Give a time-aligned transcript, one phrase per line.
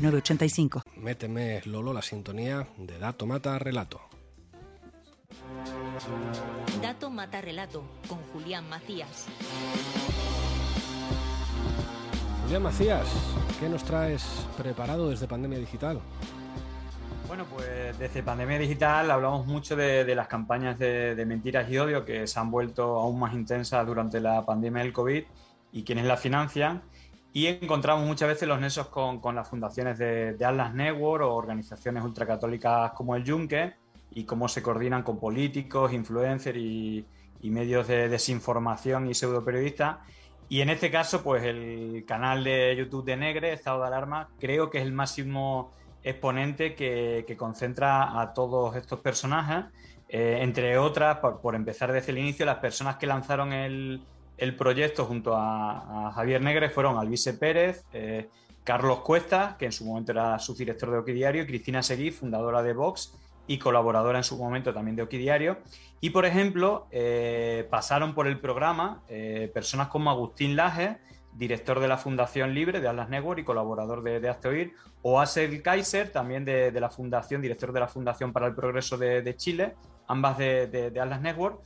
[0.00, 0.82] 985.
[0.96, 4.00] Méteme, Lolo, la sintonía de Dato Mata Relato.
[6.80, 9.26] Dato Mata Relato con Julián Macías.
[12.44, 13.06] Julián Macías,
[13.60, 16.00] ¿qué nos traes preparado desde Pandemia Digital?
[17.28, 22.04] Bueno, pues desde Pandemia Digital hablamos mucho de, las campañas de, de, mentiras y odio
[22.04, 25.22] que se han vuelto aún más intensas durante la pandemia del COVID
[25.72, 26.82] y quienes la financian.
[27.32, 32.92] Y encontramos muchas veces los nexos con, las fundaciones de, Atlas Network o organizaciones ultracatólicas
[32.92, 33.74] como el Yunque
[34.10, 37.06] y cómo se coordinan con políticos, influencers y,
[37.42, 39.98] medios de desinformación y pseudoperiodistas.
[40.48, 44.68] Y en este caso, pues el canal de YouTube de Negre, Estado de Alarma, creo
[44.68, 45.72] que es el máximo
[46.02, 49.66] exponente que, concentra a todos estos personajes.
[50.08, 54.02] Eh, entre otras, por empezar desde el inicio, las personas que lanzaron el,
[54.40, 58.28] el proyecto junto a, Javier Negre fueron Alvise Pérez, eh,
[58.64, 63.14] Carlos Cuesta, que en su momento era subdirector de Oquidiario, Cristina Seguí, fundadora de Vox
[63.46, 65.58] y colaboradora en su momento también de Oquidiario.
[66.00, 70.98] Y, por ejemplo, eh, pasaron por el programa eh, personas como Agustín Laje,
[71.34, 75.62] director de la Fundación Libre de Atlas Network y colaborador de, de Oír, o Asel
[75.62, 79.74] Kaiser, también de, la Fundación, director de la Fundación para el Progreso de, Chile,
[80.06, 81.60] ambas de, de Atlas Network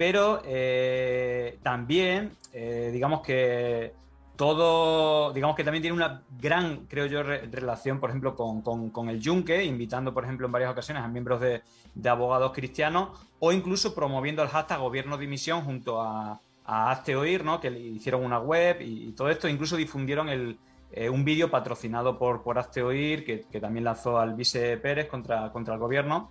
[0.00, 3.92] pero eh, también, eh, digamos que
[4.34, 9.62] todo, digamos que también tiene una gran, creo yo, relación, por ejemplo, con, el Yunque,
[9.62, 11.60] invitando, por ejemplo, en varias ocasiones a miembros de,
[12.08, 17.02] abogados cristianos o incluso promoviendo el hashtag Gobierno Dimisión junto a, a
[17.44, 17.60] ¿no?
[17.60, 20.56] que hicieron una web y, todo esto, incluso difundieron el,
[20.92, 22.80] eh, un vídeo patrocinado por, por Hazte
[23.22, 26.30] que, que, también lanzó al vice Pérez contra, contra el gobierno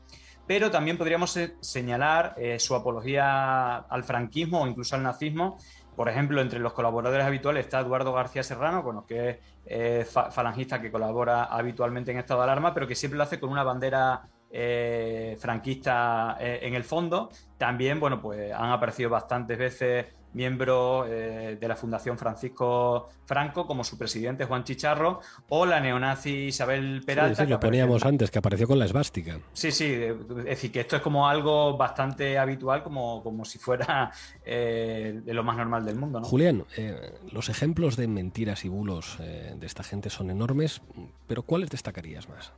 [0.50, 5.60] pero también podríamos señalar eh, su apología al franquismo o incluso al nazismo.
[5.96, 9.38] Por ejemplo, entre los colaboradores habituales está Eduardo García Serrano, bueno, que es
[9.68, 13.52] eh, falangista que colabora habitualmente en estado de alarma, pero que siempre lo hace con
[13.52, 17.30] una bandera eh, franquista en el fondo.
[17.60, 23.84] También, bueno, pues han aparecido bastantes veces miembro eh, de la Fundación Francisco Franco, como
[23.84, 27.44] su presidente Juan Chicharro, o la neonazi Isabel Peralta.
[27.44, 29.40] Sí, lo poníamos antes, que apareció con la esvástica.
[29.54, 34.12] Sí, sí, es decir, que esto es como algo bastante habitual, como, como si fuera
[34.46, 36.20] eh, de lo más normal del mundo.
[36.20, 36.26] ¿no?
[36.26, 40.82] Julián, eh, los ejemplos de mentiras y bulos de esta gente son enormes,
[41.28, 42.54] pero ¿cuáles destacarías más?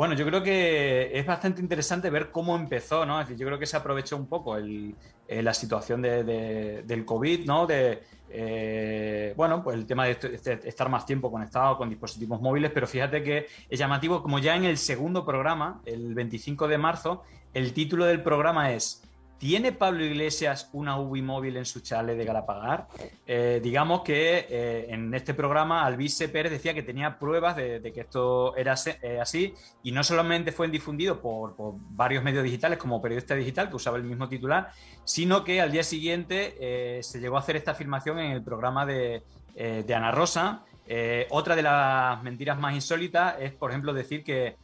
[0.00, 3.20] Bueno, yo creo que es bastante interesante ver cómo empezó, ¿no?
[3.20, 4.94] Es decir, yo creo que se aprovechó un poco eh,
[5.28, 7.66] la situación de, del COVID, ¿no?
[7.68, 10.16] Eh, bueno, pues el tema de,
[10.64, 14.64] estar más tiempo conectado con dispositivos móviles, pero fíjate que es llamativo, como ya en
[14.64, 17.22] el segundo programa, el 25 de marzo,
[17.52, 19.02] el título del programa es
[19.40, 22.88] ¿Tiene Pablo Iglesias una UBI móvil en su chale de Galapagar?
[23.26, 28.02] Eh, digamos que eh, en este programa Alvise Pérez decía que tenía pruebas de, que
[28.02, 33.34] esto era eh, así y no solamente fue difundido por, varios medios digitales como Periodista
[33.34, 34.72] Digital, que usaba el mismo titular,
[35.04, 39.22] sino que al día siguiente se llegó a hacer esta afirmación en el programa de,
[39.56, 40.64] Ana Rosa.
[41.30, 44.56] otra de las mentiras más insólitas es, por ejemplo, decir que,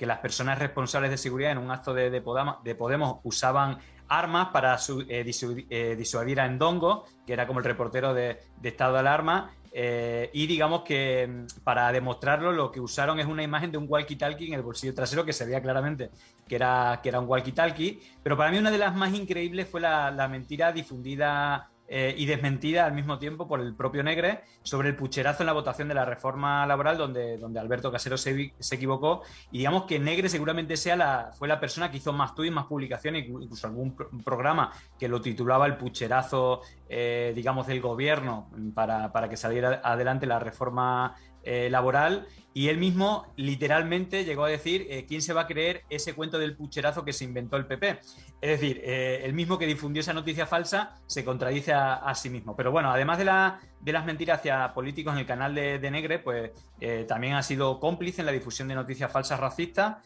[0.00, 3.78] las personas responsables de seguridad en un acto de, de Podemos usaban
[4.08, 4.76] armas para
[5.08, 5.24] eh,
[5.70, 9.52] eh, disuadir a Endongo, que era como el reportero de, estado de alarma.
[9.78, 13.88] Eh, y digamos que mm, para demostrarlo lo que usaron es una imagen de un
[13.88, 16.10] walkie-talkie en el bolsillo trasero que se veía claramente
[16.48, 18.00] que era, que era un walkie-talkie.
[18.22, 22.84] Pero para mí una de las más increíbles fue la mentira difundida eh, y desmentida
[22.84, 26.04] al mismo tiempo por el propio Negre sobre el pucherazo en la votación de la
[26.04, 29.22] reforma laboral donde, donde Alberto Casero se, equivocó.
[29.52, 32.66] Y digamos que Negre seguramente sea la, fue la persona que hizo más tweets, más
[32.66, 33.94] publicaciones, incluso algún
[34.24, 40.26] programa que lo titulaba el pucherazo, eh, digamos, del gobierno para, para que saliera adelante
[40.26, 41.14] la reforma
[41.46, 42.26] eh, laboral
[42.56, 46.38] y él mismo literalmente llegó a decir eh, quién se va a creer ese cuento
[46.38, 48.00] del pucherazo que se inventó el PP.
[48.40, 52.56] Es decir, eh, el mismo que difundió esa noticia falsa se contradice a, sí mismo.
[52.56, 56.18] Pero bueno, además de, la, de, las mentiras hacia políticos en el canal de, Negre,
[56.18, 56.50] pues
[56.80, 59.96] eh, también ha sido cómplice en la difusión de noticias falsas racistas,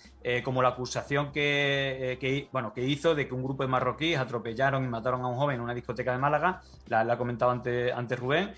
[0.44, 4.88] como la acusación que, bueno, que hizo de que un grupo de marroquíes atropellaron y
[4.88, 8.52] mataron a un joven en una discoteca de Málaga, la, ha comentado antes, antes Rubén,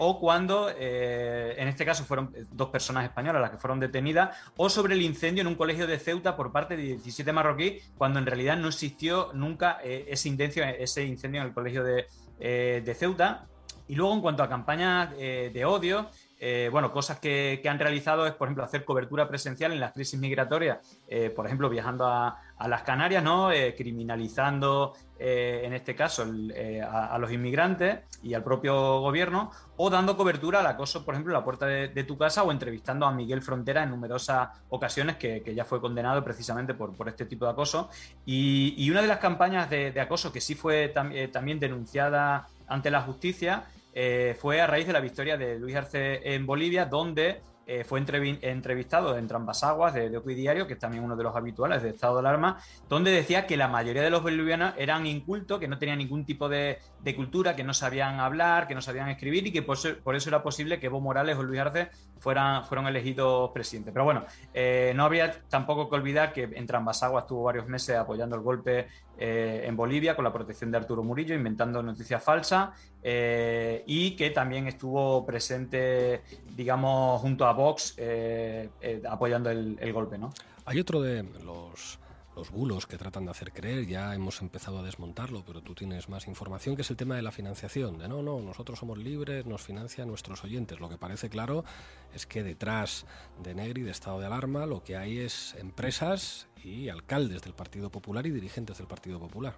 [0.00, 2.17] o cuando, en este caso fueron
[2.52, 5.98] dos personas españolas, las que fueron detenidas, o sobre el incendio en un colegio de
[5.98, 11.40] Ceuta por parte de 17 marroquíes, cuando en realidad no existió nunca eh, ese, incendio,
[11.40, 13.46] en el colegio eh, de Ceuta.
[13.86, 16.10] Y luego, en cuanto a campañas de odio,
[16.40, 20.18] eh, bueno, cosas que, han realizado es, por ejemplo, hacer cobertura presencial en las crisis
[20.20, 23.52] migratorias, eh, por ejemplo, viajando a, las Canarias, ¿no?
[23.52, 30.60] Eh, criminalizando, en este caso, a, los inmigrantes y al propio gobierno, o dando cobertura
[30.60, 33.84] al acoso, por ejemplo, en la puerta de, tu casa o entrevistando a Miguel Frontera
[33.84, 37.90] en numerosas ocasiones, que, ya fue condenado precisamente por, este tipo de acoso.
[38.26, 43.64] Y, una de las campañas de, acoso que sí fue también denunciada ante la justicia
[44.00, 47.98] eh, fue a raíz de la victoria de Luis Arce en Bolivia, donde eh, fue
[47.98, 51.90] entrevistado en Trambasaguas de, de Ocuy Diario, que es también uno de los habituales de
[51.90, 52.58] estado de alarma,
[52.88, 56.48] donde decía que la mayoría de los bolivianos eran incultos, que no tenían ningún tipo
[56.48, 56.78] de,
[57.14, 60.78] cultura, que no sabían hablar, que no sabían escribir y que por, eso era posible
[60.78, 61.90] que Evo Morales o Luis Arce
[62.20, 63.92] fueran, fueron elegidos presidentes.
[63.92, 64.24] Pero bueno,
[64.54, 68.86] eh, no habría tampoco que olvidar que en Trambasaguas estuvo varios meses apoyando el golpe
[69.20, 72.68] en Bolivia con la protección de Arturo Murillo, inventando noticias falsas,
[73.02, 76.22] y que también estuvo presente,
[76.54, 80.30] digamos, junto a Vox eh, eh, apoyando el, golpe, ¿no?
[80.64, 81.98] Hay otro de los,
[82.36, 86.08] los bulos que tratan de hacer creer, ya hemos empezado a desmontarlo, pero tú tienes
[86.08, 87.98] más información, que es el tema de la financiación.
[87.98, 90.80] De no, no, nosotros somos libres, nos financian nuestros oyentes.
[90.80, 91.64] Lo que parece claro
[92.12, 93.06] es que detrás
[93.42, 97.90] de Negri, de estado de alarma, lo que hay es empresas y alcaldes del Partido
[97.90, 99.54] Popular y dirigentes del Partido Popular.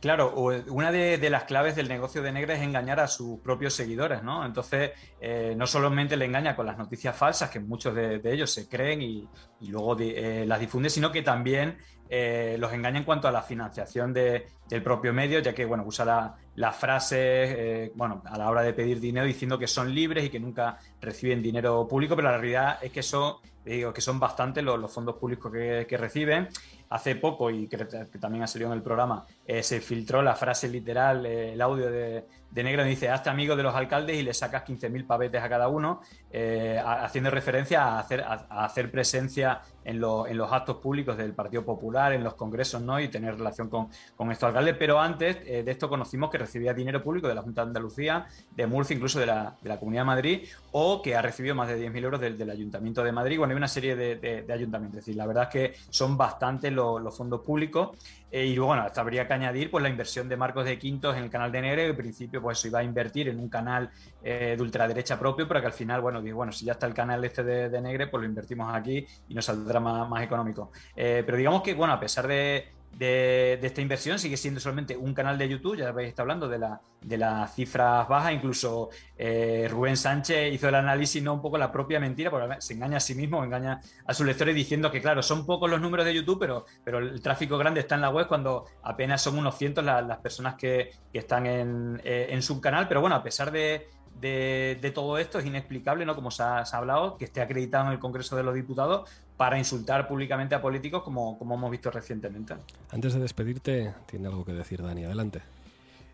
[0.00, 0.32] Claro,
[0.68, 4.46] una de, las claves del negocio de Negra es engañar a sus propios seguidores, ¿no?
[4.46, 8.68] Entonces, eh, no solamente le engaña con las noticias falsas, que muchos de, ellos se
[8.68, 9.28] creen y,
[9.62, 11.78] luego eh, las difunde, sino que también
[12.08, 16.04] eh, los engaña en cuanto a la financiación del propio medio, ya que, bueno, usa
[16.04, 20.30] la, la frase, bueno, a la hora de pedir dinero diciendo que son libres y
[20.30, 24.62] que nunca reciben dinero público, pero la realidad es que son, digo, que son bastantes
[24.62, 26.48] los, fondos públicos que reciben
[26.90, 27.76] hace poco, y que,
[28.20, 31.90] también ha salido en el programa, eh, se filtró la frase literal, eh, el audio
[31.90, 35.48] de, de Negro, dice, hazte amigo de los alcaldes y le sacas 15.000 pavetes a
[35.48, 36.00] cada uno,
[36.30, 41.64] eh, haciendo referencia a hacer, a, hacer presencia en, en, los actos públicos del Partido
[41.64, 43.00] Popular, en los congresos, ¿no?
[43.00, 44.76] Y tener relación con, con estos alcaldes.
[44.78, 48.66] Pero antes de esto conocimos que recibía dinero público de la Junta de Andalucía, de
[48.66, 51.78] Murcia, incluso de la, de la Comunidad de Madrid, o que ha recibido más de
[51.90, 53.38] 10.000 euros del, del, Ayuntamiento de Madrid.
[53.38, 54.98] Bueno, hay una serie de, de, ayuntamientos.
[54.98, 57.96] Es decir, la verdad es que son bastantes los, fondos públicos
[58.30, 61.24] eh, y bueno, hasta habría que añadir pues, la inversión de Marcos de Quintos en
[61.24, 63.90] el canal de Negre, que en principio pues, se iba a invertir en un canal
[64.22, 66.94] eh, de ultraderecha propio, pero que al final, bueno, digo, bueno, si ya está el
[66.94, 70.72] canal este de, Negre, pues lo invertimos aquí y nos saldrá más, más económico.
[70.96, 74.18] Eh, pero digamos que, bueno, a pesar de, de, esta inversión.
[74.18, 77.54] Sigue siendo solamente un canal de YouTube, ya veis, está hablando de, la, de las
[77.54, 82.30] cifras bajas, incluso eh, Rubén Sánchez hizo el análisis, no un poco la propia mentira,
[82.30, 85.70] porque se engaña a sí mismo, engaña a sus lectores diciendo que, claro, son pocos
[85.70, 89.22] los números de YouTube, pero, pero el tráfico grande está en la web cuando apenas
[89.22, 93.22] son unos cientos las, personas que, están en, eh, en su canal, pero bueno, a
[93.22, 93.88] pesar de,
[94.20, 96.14] de, todo esto es inexplicable, ¿no?
[96.14, 99.08] Como se ha, hablado, que esté acreditado en el Congreso de los Diputados
[99.38, 102.54] para insultar públicamente a políticos como, como hemos visto recientemente.
[102.90, 105.40] Antes de despedirte, tiene algo que decir Dani, adelante.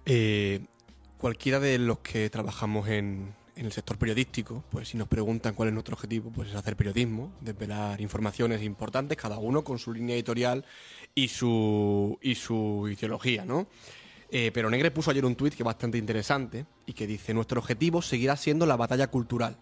[0.04, 0.60] Eh,
[1.16, 5.68] cualquiera de los que trabajamos en, en, el sector periodístico, pues si nos preguntan cuál
[5.70, 10.14] es nuestro objetivo, pues es hacer periodismo, desvelar informaciones importantes, cada uno con su línea
[10.14, 10.66] editorial
[11.14, 13.66] y su, y su ideología, ¿no?
[14.30, 17.58] Eh, pero Negre puso ayer un tuit que es bastante interesante y que dice, nuestro
[17.58, 19.56] objetivo seguirá siendo la batalla cultural,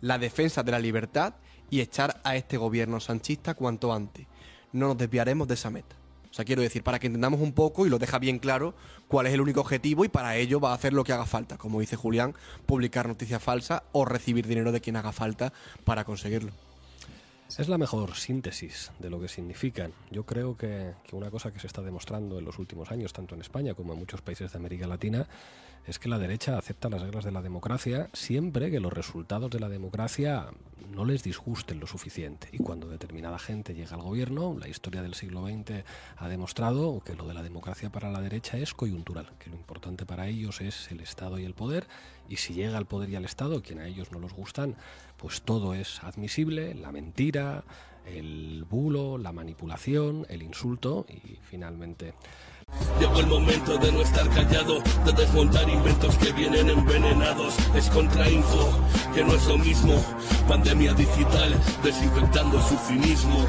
[0.00, 1.34] la defensa de la libertad
[1.70, 4.26] y echar a este gobierno sanchista cuanto antes.
[4.72, 5.96] No nos desviaremos de esa meta.
[6.30, 8.74] O sea, quiero decir, para que entendamos un poco y lo deja bien claro
[9.06, 11.58] cuál es el único objetivo y para ello va a hacer lo que haga falta,
[11.58, 12.34] como dice Julián,
[12.66, 15.52] publicar noticias falsas o recibir dinero de quien haga falta
[15.84, 16.50] para conseguirlo.
[17.56, 19.92] Es la mejor síntesis de lo que significan.
[20.10, 23.42] Yo creo que, una cosa que se está demostrando en los últimos años, tanto en
[23.42, 25.28] España como en muchos países de América Latina,
[25.86, 29.60] es que la derecha acepta las reglas de la democracia siempre que los resultados de
[29.60, 30.48] la democracia
[30.90, 32.48] no les disgusten lo suficiente.
[32.52, 35.84] Y cuando determinada gente llega al gobierno, la historia del siglo XX
[36.16, 40.06] ha demostrado que lo de la democracia para la derecha es coyuntural, que lo importante
[40.06, 41.86] para ellos es el Estado y el poder,
[42.28, 44.76] y si llega al poder y al Estado, quien a ellos no los gustan,
[45.16, 46.92] pues todo es admisible, la
[48.06, 52.14] el bulo, la manipulación, el insulto y finalmente
[52.98, 57.54] Llegó el momento de no estar callado, de desmontar inventos que vienen envenenados.
[57.74, 58.70] Es contrainfo,
[59.14, 59.94] que no es lo mismo.
[60.48, 63.46] Pandemia digital, desinfectando su cinismo.